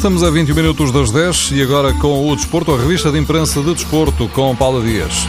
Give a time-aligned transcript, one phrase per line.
[0.00, 3.60] Estamos a 20 minutos das 10 e agora com o Desporto, a revista de imprensa
[3.60, 5.28] de Desporto, com Paula Dias.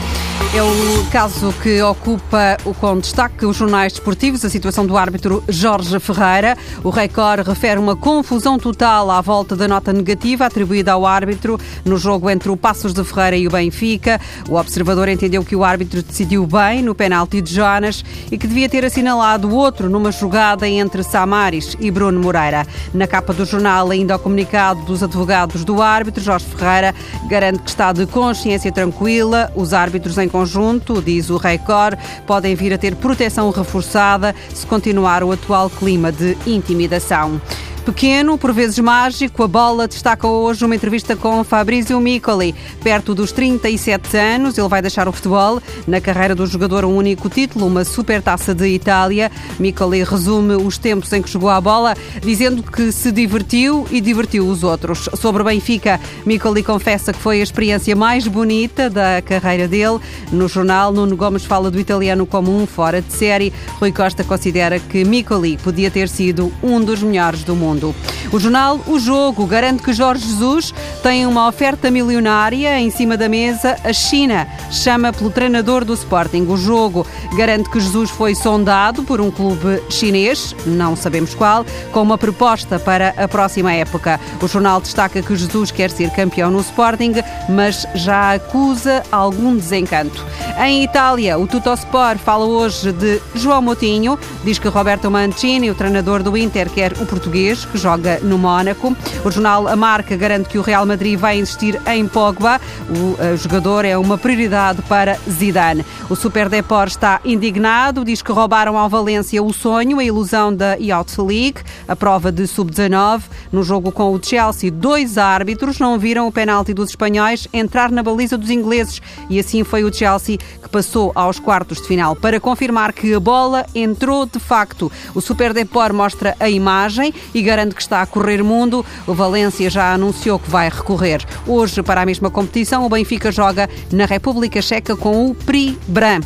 [0.54, 5.42] É o caso que ocupa o com destaque os jornais desportivos, a situação do árbitro
[5.48, 6.58] Jorge Ferreira.
[6.84, 11.98] O Record refere uma confusão total à volta da nota negativa atribuída ao árbitro no
[11.98, 14.20] jogo entre o Passos de Ferreira e o Benfica.
[14.50, 18.68] O observador entendeu que o árbitro decidiu bem no penalti de Jonas e que devia
[18.68, 22.68] ter assinalado outro numa jogada entre Samaris e Bruno Moreira.
[22.94, 26.94] Na capa do jornal, ainda o comunicado dos advogados do árbitro, Jorge Ferreira,
[27.28, 29.52] garante que está de consciência tranquila.
[29.56, 31.98] Os árbitros em conjunto, diz o Record,
[32.28, 37.42] podem vir a ter proteção reforçada se continuar o atual clima de intimidação.
[37.86, 42.54] Pequeno, por vezes mágico, a bola destaca hoje uma entrevista com Fabrizio Micoli.
[42.84, 45.60] Perto dos 37 anos, ele vai deixar o futebol.
[45.88, 49.32] Na carreira do jogador, um único título, uma supertaça de Itália.
[49.60, 54.48] Micoli resume os tempos em que jogou a bola, dizendo que se divertiu e divertiu
[54.48, 55.10] os outros.
[55.16, 60.00] Sobre o Benfica, Micoli confessa que foi a experiência mais bonita da carreira dele.
[60.32, 63.52] No jornal, Nuno Gomes fala do italiano como um fora de série.
[63.80, 67.96] Rui Costa considera que Micoli podia ter sido um dos melhores do mundo mundo.
[68.32, 73.28] O jornal O Jogo garante que Jorge Jesus tem uma oferta milionária em cima da
[73.28, 73.78] mesa.
[73.84, 76.46] A China chama pelo treinador do Sporting.
[76.48, 77.06] O Jogo
[77.36, 82.78] garante que Jesus foi sondado por um clube chinês, não sabemos qual, com uma proposta
[82.80, 84.20] para a próxima época.
[84.42, 87.14] O jornal destaca que Jesus quer ser campeão no Sporting,
[87.50, 90.26] mas já acusa algum desencanto.
[90.64, 94.18] Em Itália, o Tuttosport fala hoje de João Moutinho.
[94.44, 98.96] Diz que Roberto Mancini, o treinador do Inter, quer o português, que joga no Mónaco.
[99.24, 102.60] O jornal A Marca garante que o Real Madrid vai insistir em Pogba.
[102.90, 105.86] O uh, jogador é uma prioridade para Zidane.
[106.10, 110.76] O Super Depor está indignado, diz que roubaram ao Valência o sonho, a ilusão da
[110.76, 113.22] Yacht League, a prova de sub-19.
[113.52, 118.04] No jogo com o Chelsea, dois árbitros não viram o penalti dos espanhóis entrar na
[118.04, 122.16] baliza dos ingleses e assim foi o Chelsea que passou aos quartos de final.
[122.16, 127.42] Para confirmar que a bola entrou de facto, o Super Depor mostra a imagem e
[127.42, 128.86] garante que está a correr mundo.
[129.06, 131.22] O Valência já anunciou que vai recorrer.
[131.46, 136.22] Hoje, para a mesma competição, o Benfica joga na República Checa com o Pribram.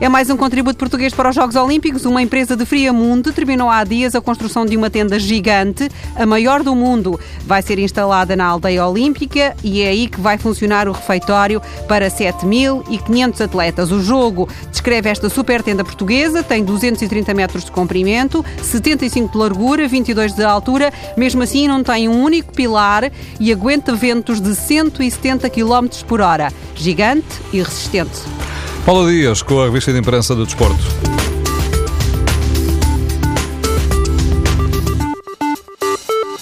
[0.00, 2.04] É mais um contributo português para os Jogos Olímpicos.
[2.04, 6.62] Uma empresa de Friamundo terminou há dias a construção de uma tenda gigante, a maior
[6.62, 7.18] do mundo.
[7.44, 12.08] Vai ser instalada na aldeia olímpica e é aí que vai funcionar o refeitório para
[12.08, 13.90] 7.500 atletas.
[13.90, 19.88] O jogo descreve esta super tenda portuguesa, tem 230 metros de comprimento, 75 de largura,
[19.88, 20.67] 22 de altura.
[21.16, 26.52] Mesmo assim, não tem um único pilar e aguenta ventos de 170 km por hora.
[26.74, 28.20] Gigante e resistente.
[28.84, 31.17] Paulo Dias, com a revista de imprensa do Desporto.